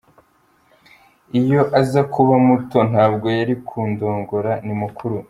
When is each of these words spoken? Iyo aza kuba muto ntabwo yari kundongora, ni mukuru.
Iyo 1.39 1.61
aza 1.79 2.01
kuba 2.13 2.33
muto 2.47 2.77
ntabwo 2.91 3.25
yari 3.37 3.53
kundongora, 3.67 4.51
ni 4.65 4.73
mukuru. 4.81 5.17